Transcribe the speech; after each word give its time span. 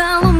kalau 0.00 0.39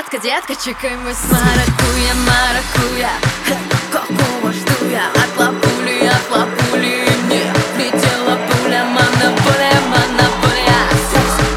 Детка, 0.00 0.18
детка, 0.18 0.54
чекай 0.54 0.96
мой 0.96 1.12
стиль 1.12 1.28
Маракуя, 1.28 2.14
маракуя, 2.26 3.10
какого 3.92 4.50
жду 4.50 4.88
я 4.90 5.10
От 5.10 5.38
лапули, 5.38 6.06
от 6.06 6.30
лапули 6.30 7.04
мне 7.26 7.52
Летела 7.76 8.38
пуля, 8.48 8.84
монополия, 8.86 9.80
монополия. 9.92 10.82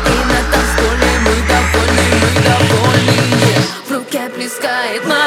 И 0.08 0.26
на 0.28 0.40
танцполе 0.52 1.12
мы 1.24 1.36
довольны, 1.48 2.06
мы 2.20 2.32
довольны. 2.44 3.56
В 3.88 3.92
руке 3.94 4.30
плескает 4.36 5.06
маракуя 5.06 5.23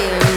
feel 0.00 0.29